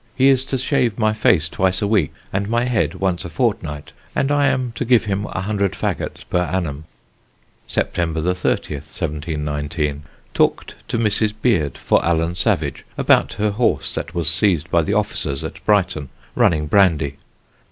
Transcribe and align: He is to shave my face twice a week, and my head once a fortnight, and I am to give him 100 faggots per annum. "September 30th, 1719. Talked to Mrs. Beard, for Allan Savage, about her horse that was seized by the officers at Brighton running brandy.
He 0.15 0.29
is 0.29 0.45
to 0.45 0.57
shave 0.57 0.97
my 0.97 1.13
face 1.13 1.47
twice 1.47 1.79
a 1.79 1.85
week, 1.85 2.11
and 2.33 2.49
my 2.49 2.63
head 2.65 2.95
once 2.95 3.23
a 3.23 3.29
fortnight, 3.29 3.91
and 4.15 4.31
I 4.31 4.47
am 4.47 4.71
to 4.71 4.83
give 4.83 5.05
him 5.05 5.25
100 5.25 5.73
faggots 5.73 6.23
per 6.27 6.41
annum. 6.41 6.85
"September 7.67 8.19
30th, 8.19 8.71
1719. 8.97 10.01
Talked 10.33 10.73
to 10.87 10.97
Mrs. 10.97 11.35
Beard, 11.39 11.77
for 11.77 12.03
Allan 12.03 12.33
Savage, 12.33 12.83
about 12.97 13.33
her 13.33 13.51
horse 13.51 13.93
that 13.93 14.15
was 14.15 14.27
seized 14.27 14.71
by 14.71 14.81
the 14.81 14.93
officers 14.95 15.43
at 15.43 15.63
Brighton 15.67 16.09
running 16.33 16.65
brandy. 16.65 17.17